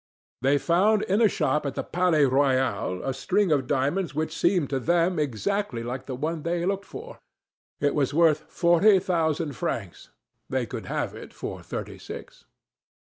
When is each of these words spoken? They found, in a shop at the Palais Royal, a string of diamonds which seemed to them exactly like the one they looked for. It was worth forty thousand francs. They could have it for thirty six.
They 0.41 0.57
found, 0.57 1.03
in 1.03 1.21
a 1.21 1.29
shop 1.29 1.63
at 1.63 1.75
the 1.75 1.83
Palais 1.83 2.25
Royal, 2.25 3.03
a 3.05 3.13
string 3.13 3.51
of 3.51 3.67
diamonds 3.67 4.15
which 4.15 4.35
seemed 4.35 4.71
to 4.71 4.79
them 4.79 5.19
exactly 5.19 5.83
like 5.83 6.07
the 6.07 6.15
one 6.15 6.41
they 6.41 6.65
looked 6.65 6.85
for. 6.85 7.19
It 7.79 7.93
was 7.93 8.11
worth 8.11 8.45
forty 8.49 8.97
thousand 8.97 9.55
francs. 9.55 10.09
They 10.49 10.65
could 10.65 10.87
have 10.87 11.13
it 11.13 11.35
for 11.35 11.61
thirty 11.61 11.99
six. 11.99 12.45